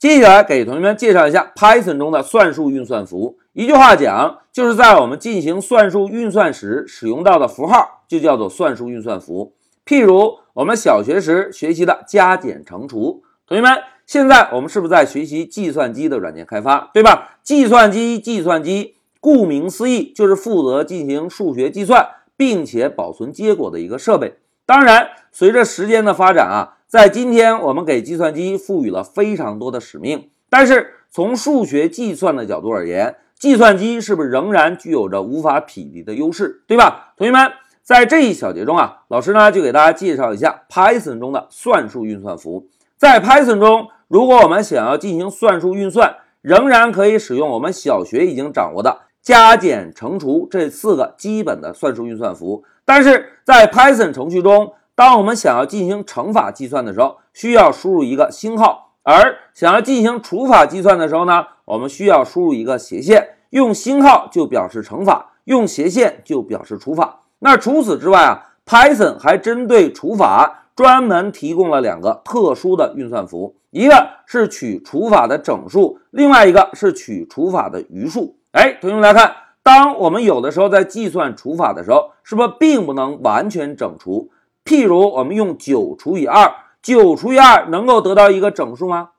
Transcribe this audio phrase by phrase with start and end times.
[0.00, 3.36] 接下来给同学们介绍一下 Python 中的算术运算符。
[3.52, 9.52] 一句话讲，就是在我们进行算术运算时使用到的符号，就叫做算术运算符。
[9.84, 13.22] 譬如我们小学时学习的加减乘除。
[13.46, 13.76] 同学们，
[14.06, 17.38] 现在我们是不是在学习计算机的软件开发，对吧？
[17.42, 22.08] 计算机，计算机，顾名思义，就是负责进行数学计算，
[22.38, 24.36] 并且保存结果的一个设备。
[24.64, 26.78] 当然，随着时间的发展啊。
[26.90, 37.14] 在今天，我们给计算机赋予了非常多的使命，但是从数学计算的角度而言，计算机是不是仍然具有着无法匹敌的优势，对吧？
[37.16, 37.48] 同学们，
[37.84, 42.66] 在这一小节中啊，老师呢就给大家介绍一下 Python 中的算术运算符。
[42.96, 54.72] 在 Python 中，如果我们想要进行算术运算，仍然可以使用我们小学已经掌握的加减乘除这四个基本的算术运算符，但是在 Python 程序中。
[55.00, 63.36] 当我们想要进行乘法计算的时候，需要输入一个星号；而想要进行除法计算的时候呢，我们需要输入一个斜线。
[63.48, 67.20] 用星号就表示乘法，用斜线就表示除法。
[67.38, 78.36] 那除此之外啊，Python 还针对除法专门提供了两个特殊的运算符，一个是取除法的整数，另外一个是取除法的余数。
[78.52, 84.28] 哎，同学们来看，当我们有的时候在计算除法的时候，是不是并不能完全整除？
[84.64, 89.10] 譬如我们用九除以二，九除以二能够得到一个整数吗？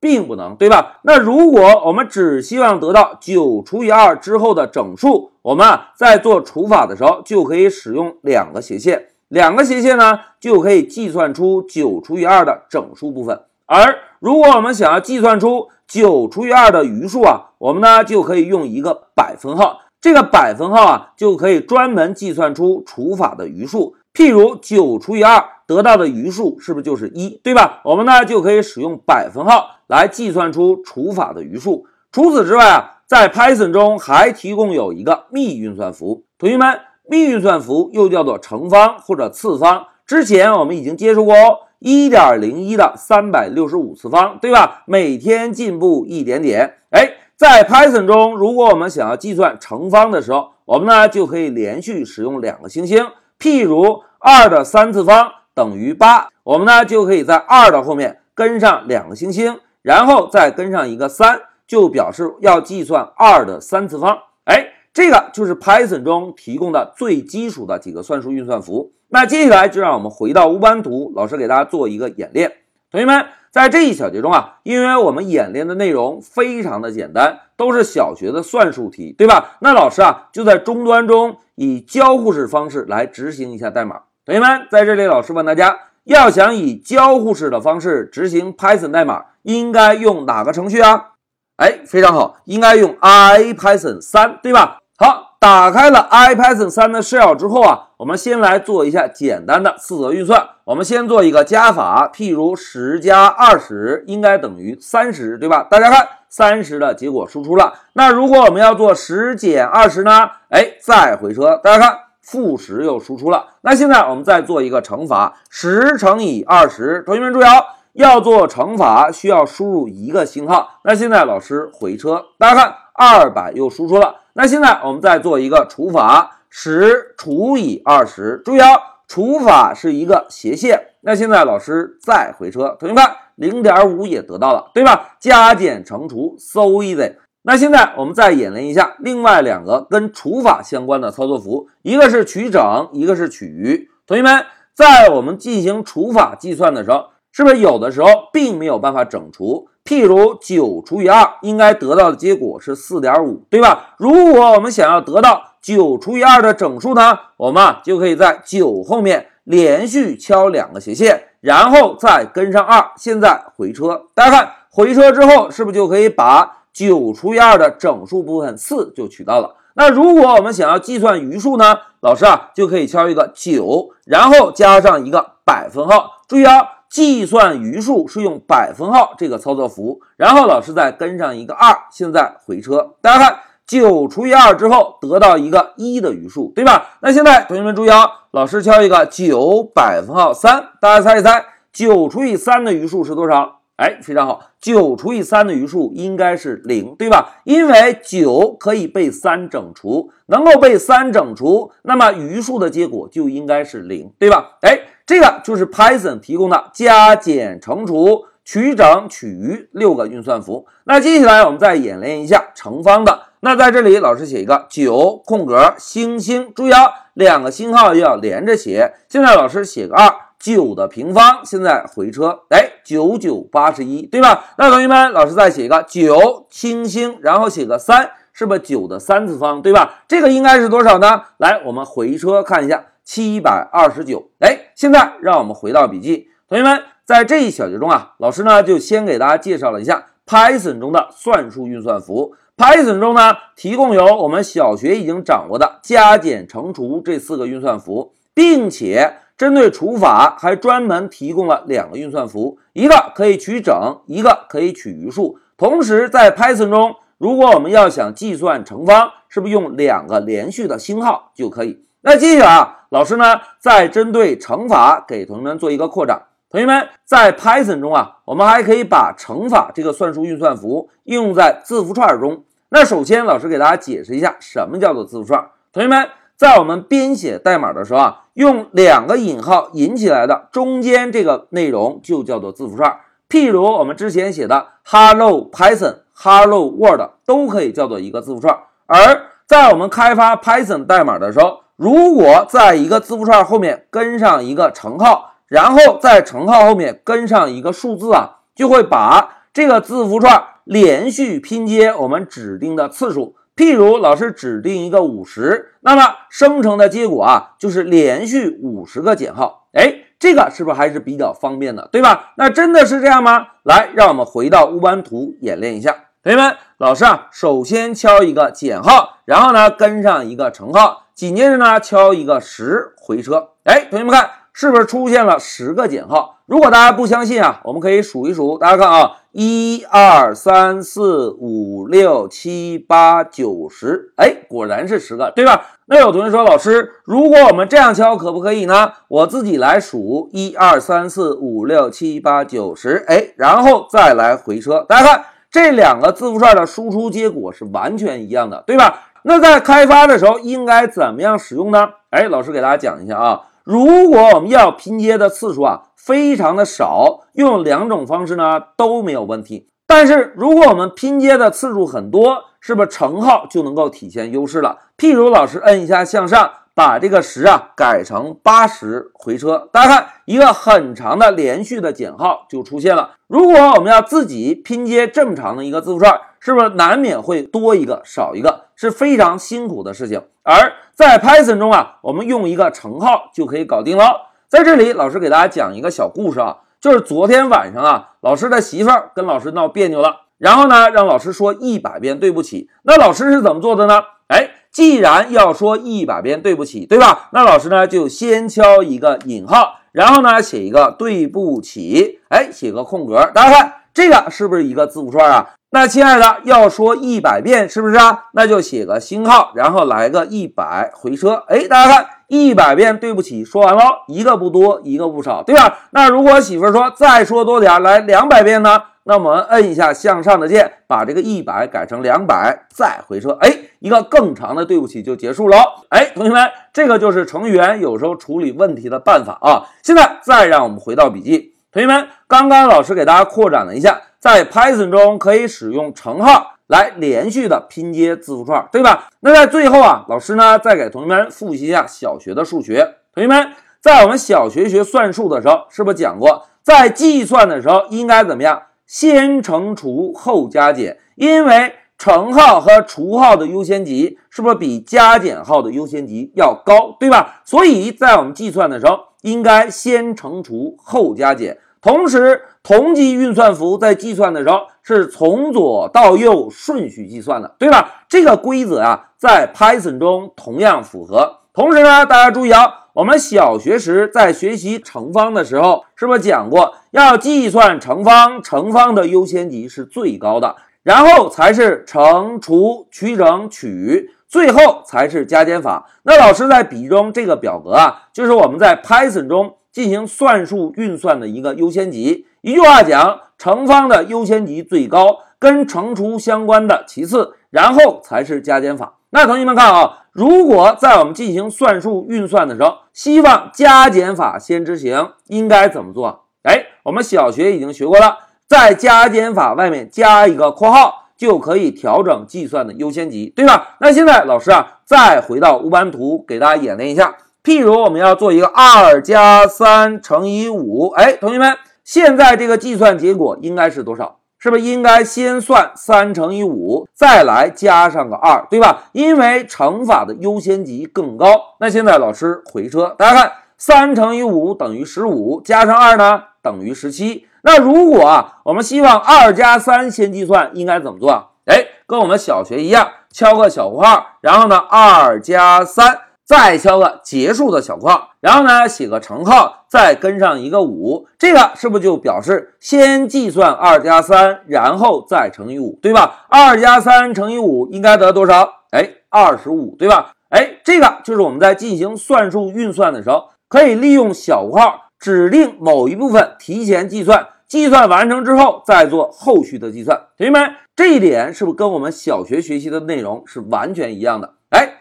[0.00, 1.00] 并不能，对吧？
[1.02, 13.40] 那如果我们只希望得到九除以二之后的整数，我们啊在做除法的时候就可以使用两个斜线，两个斜线呢就可以计算出九除以二的整数部分。
[13.66, 23.96] 而如果我们想要计算出九除以二的余数啊，我们呢就可以用一个百分号，这个百分号啊就可以专门计算出除法的余数。
[24.18, 27.80] 譬如九除以二得到的余数是不是就是一，对吧？
[27.84, 31.86] 我们呢就可以使用百分号来计算出除法的余数。
[32.10, 36.24] 除此之外啊，在 Python 中还提供有一个幂运算符。
[36.36, 39.86] 同学们，幂运算符又叫做乘方或者次方。
[40.04, 44.82] 之前我们已经接触过哦，一点零一的三百六十五次方，对吧？
[44.88, 46.78] 每天进步一点点。
[46.90, 53.06] 哎，在 Python 中，如果我们想要计算乘方的时候，我们呢就可以连续使用两个星星，
[53.38, 54.02] 譬如。
[54.20, 64.18] 二的三次方等于八，我们呢就可以在二的后面跟上两个星星，然后再跟上一个三，就表示要计算二的三次方。
[64.42, 68.90] 哎，这个就是 Python 中提供的最基础的几个算术运算符。
[69.10, 72.52] 那接下来就让我们回到乌班图，老师给大家做一个演练。
[72.90, 79.56] 同学们，在这一小节中啊，因为我们演练的内容非常的简单，都是小学的算术题，对吧？
[79.60, 84.02] 那老师啊就在终端中以交互式方式来执行一下代码。
[84.24, 91.12] 同学们，在这里，老师问大家，要想以交互式的方式执行 Python 代码，应该用哪个程序啊？
[91.56, 94.78] 哎，非常好，应该用 IPython 三，对吧？
[94.96, 100.44] 好，打开了 IPython 三的 shell 之后啊，我们先来做一下简单的四则运算。
[100.64, 105.62] 我们先做一个加法，譬如十加二十应该等于三十，对吧？
[105.62, 107.72] 大家看，三十的结果输出了。
[107.92, 110.28] 那如果我们要做十减二十呢？
[110.48, 111.98] 哎，再回车，大家看。
[112.20, 117.02] 负十又输出了，那现在我们再做一个乘法，十乘以二十。
[117.06, 120.80] 同学们注意哦，要做乘法需要输入一个星号。
[120.84, 124.16] 那现在老师回车，大家看二百又输出了。
[124.38, 128.40] 那现在我们再做一个除法，十除以二十。
[128.44, 128.68] 注意啊，
[129.08, 130.80] 除法是一个斜线。
[131.00, 133.04] 那现在老师再回车，同学们
[133.34, 135.16] 零点五也得到了，对吧？
[135.18, 137.16] 加减乘除，so easy。
[137.42, 143.90] 那现在我们再演练一下另外两个跟除法相关的操作符，一个是取整，一个是取余。
[144.06, 149.68] 同学们，在我们进行除法计算的时候，是不是有的时候并没有办法整除？
[149.84, 153.94] 譬如九除以二，应该得到的结果是四点五，对吧？
[153.98, 162.90] 如果我们想要得到九除以二的整数呢，我们啊就可以在九后面连续敲两个斜线，然后再跟上二。
[162.96, 166.56] 现在回车，大家看回车之后，是不是就可以把？
[166.70, 169.56] 九除以二的整数部分四就取到了。
[169.74, 171.74] 那如果我们想要计算余数呢？
[172.00, 176.22] 老师啊就可以敲一个九，然后加上一个百分号。
[176.28, 181.76] 注意啊，计算余数是用百分号这个操作符，然后老师再跟上一个二。
[181.90, 186.98] 现在回车，大家看九除以二之后得到一个一的余数，对吧？
[187.00, 193.56] 那现在同学们注意啊，老师敲一个九百分号三，大家猜一猜，九除以三的余数是多少？
[193.76, 197.36] 哎，非常好，九除以三的余数应该是零，对吧？
[197.44, 202.58] 因为九可以被三整除，能够被三整除，那么余数。
[202.58, 204.56] 的结果就应该是零，对吧？
[204.62, 210.66] 哎，这个就是 Python 提供的加减乘除取整、取余六个运算符。
[210.84, 213.22] 那接下来我们再演练一下乘方的。
[213.40, 218.92] 那在这里，老师写一个九空格星星，注意啊，两个星号要连着写。
[219.08, 224.44] 现在老师写个二，九的平方，现在回车，哎，九九八十一，对吧？
[224.58, 230.02] 那同学们，老师再写一个九星星，然后写个三，是不是九的三次方，对吧？
[230.06, 231.22] 这个应该是多少呢？
[231.38, 234.30] 来，我们回车看一下，七百二十九。
[234.40, 242.36] 哎，现在让我们回到笔记，同学们，在这一小节中啊，老师呢就先给大家介绍了一下 Python 中的算术运算符。
[242.56, 253.74] Python 中呢，提供有我们小学已经掌握的加减乘除这四个运算符，并且针对除法还专门提供了两个运算符，一个可以取整，
[254.06, 255.40] 一个可以取余数。
[255.56, 261.82] 同时，在 Python 中，如果我们要想计算乘方，是不是用两个连续的星号就可以？
[262.02, 266.22] 那接下来啊，老师呢再针对乘法给同学们做一个扩展。
[266.50, 272.42] 同学们，在 Python 中啊，我们还可以把乘法这个算术运算符应用在字符串中。
[272.70, 275.46] 那首先，老师给大家解释一下什么叫做字符串。
[275.72, 282.98] 同学们，在我们编写代码的时候啊，用两个引号引起来的中间这个内容就叫做字符串。
[283.28, 288.58] 譬如我们之前写的 Hello Python、Hello World 都可以叫做一个字符串。
[288.86, 288.96] 而
[289.44, 300.42] 在我们开发 Python 代码的时候，如果在一个字符串后面跟上一个乘号，然后在乘号后面跟上一个数字啊，就会把这个字符串。
[300.64, 309.68] 连续拼接我们指定的次数，譬如老师指定一个五十，那么生成的结果啊就是连续五十个减号。
[309.72, 312.32] 哎，这个是不是还是比较方便的，对吧？
[312.36, 313.46] 那真的是这样吗？
[313.62, 315.92] 来，让我们回到乌班图演练一下。
[316.22, 323.48] 同学们，老师啊，首先敲一个减号，然后呢跟上一个乘号，紧接着呢敲一个十回车。
[323.64, 324.30] 哎，同学们看。
[324.50, 326.40] 是不是出现了十个减号？
[326.46, 328.58] 如果大家不相信啊，我们可以数一数。
[328.58, 335.64] 大家看啊，一二三四五六七八九十，哎，果然是十个，对吧？
[335.86, 338.94] 那有同学说，老师，如果我们这样敲可不可以呢？
[339.06, 344.84] 我自己来数，一二三四五六七八九十，哎，然后再来回车。
[344.88, 349.07] 大家看这两个字符串的输出结果是完全一样的，对吧？
[349.28, 351.90] 那在开发的时候应该怎么样使用呢？
[352.08, 353.42] 哎，老师给大家讲一下啊。
[353.62, 359.68] 如果我们要拼接的次数啊非常的少，用两种方式呢都没有问题。
[359.86, 364.78] 但是如果我们拼接的次数很多，是不是乘号就能够体现优势了？
[364.96, 373.10] 譬如老师摁一下向上，把这个十啊改成八十回车，大家看一个很长的连续的减号就出现了。
[373.26, 380.22] 如果我们要自己拼接这么长的一个字符串，是不是难免会多一个少一个，是非常辛苦的事情？
[380.42, 384.30] 而在 Python 中啊，我们用一个乘号就可以搞定了。
[384.48, 392.70] 在这里，老师给大家讲一个小故事啊，就是昨天晚上啊，老师的媳妇儿跟老师闹别扭了，然后呢，让老师说一百遍对不起。
[392.84, 394.02] 那老师是怎么做的呢？
[394.28, 397.28] 哎，既然要说一百遍对不起，对吧？
[397.34, 403.74] 那老师呢就先敲一个引号，然后呢写一个对不起，哎，写个空格，大家看。
[403.94, 405.50] 这个是不是一个字符串啊？
[405.70, 408.24] 那亲爱的，要说一百遍是不是啊？
[408.32, 411.44] 那就写个星号，然后来个一百回车。
[411.48, 415.80] 哎，大家看，一百遍对不起说完了，一个不多，一个不少，对吧？
[415.90, 418.82] 那如果媳妇说再说多点，来两百遍呢？
[419.04, 423.36] 那我们摁一下向上的键，把这个一百改成两百，再回车。
[423.42, 425.58] 哎，一个更长的对不起就结束了。
[425.90, 429.68] 哎，同学们，这个就是程序员有时候处理问题的办法啊。
[429.82, 431.54] 现在再让我们回到笔记。
[431.70, 439.08] 同学们，刚刚老师给大家扩展了一下，在 Python 中可以使用乘号来连续的拼接字符串，对吧？
[439.20, 442.96] 那在最后啊，老师呢再给同学们复习一下小学的数学。
[443.14, 448.62] 同学们，在我们小学学算术的时候，是不是讲过，在计算的时候应该怎么样？
[448.86, 457.42] 先乘除后加减，因为乘号和除号的优先级是不是比加减号的优先级要高，对吧？
[457.44, 459.08] 所以在我们计算的时候。
[459.22, 468.04] 应该先乘除后加减，同时同级运算符在计算的时候是从左到右顺序计算的，对吧？
[468.10, 471.38] 这个规则啊，在 Python 中同样符合。
[471.54, 484.10] 同时呢，大家注意啊，我们小学时在学习乘方的时候，是不是讲过要计算乘方，乘方的优先级是最高的，然后才是乘除、取整、取。
[484.28, 485.88] 最后才是加减法。
[486.02, 492.26] 那老师在笔记中这个表格啊，就是我们在 Python 中进行算术运算的一个优先级。
[492.40, 498.94] 一句话讲，乘方的优先级最高，跟乘除相关的其次，然后才是加减法。
[499.10, 506.26] 那同学们看啊，如果在我们进行算术运算的时候，希望加减法先执行，应该怎么做？
[506.42, 513.76] 哎，我们小学已经学过了，在加减法外面加一个括号，就可以调整计算的优先级，对吧？
[513.80, 517.16] 那现在老师啊，再回到乌班图给大家演练一下。
[517.42, 521.56] 譬如我们要做一个二加三乘以五，哎，同学们，
[521.88, 524.18] 现在这个计算结果应该是多少？
[524.38, 528.90] 是不是应该先算三乘以五，再来加上个二，对吧？
[528.92, 531.56] 因为乘法的优先级更高。
[531.60, 537.26] 那现在老师回车，大家看，三乘以五等于十五，加上二呢等于十七。
[537.40, 541.28] 那如果啊，我们希望二加三先计算，应该怎么做啊？
[541.46, 546.00] 哎，跟我们小学一样，敲个小括号，然后呢，二加三。
[546.28, 556.26] 再敲个结束的小括号，然后呢写个乘号，再跟上一个五，这个是不是就表示先计算二加三，然后再乘以五，对吧？
[556.28, 558.46] 二加三乘以五应该得多少？
[558.72, 560.12] 哎，二十五，对吧？
[560.28, 569.98] 哎，这个就是我们在进行算术运算的时候，可以利用小括号指定某一部分提前计算，计算完成之后再做后续的计算。
[570.18, 574.34] 同学们，这一点是不是跟我们小学学习的内容是完全一样的？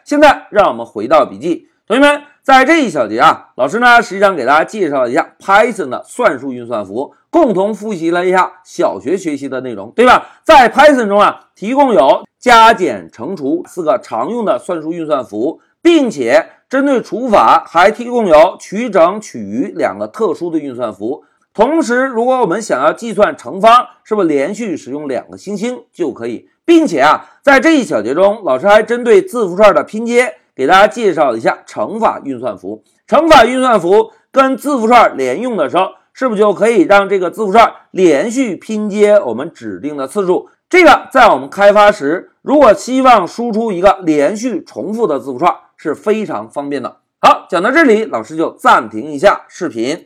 [0.08, 10.40] 现在让我们回到笔记，同学们，在这一小节啊，老师呢实际上给大家介绍一下 Python 的算术运算符，共同复习了一下小学学习的内容，对吧？
[10.46, 21.26] 在 Python 中啊，提供有加减乘除四个常用的算术运算符，并且针对除法还提供有取整取余两个特殊的运算符。
[21.58, 26.48] 同时，如果我们想要计算乘方，是不是连续使用两个星星就可以？
[26.64, 32.84] 并且啊，在这一小节中，老师还针对字符串的拼接，给大家介绍一下乘法运算符。
[33.08, 40.50] 乘法运算符跟字符串连用的时候，是不是就可以让这个字符串连续拼接我们指定的次数？
[40.70, 46.98] 这个在我们开发时，如果希望输出一个连续重复的字符串，是非常方便的。
[47.20, 50.06] 好，讲到这里，老师就暂停一下视频。